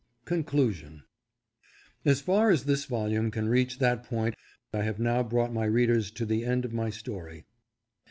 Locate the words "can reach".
3.29-3.77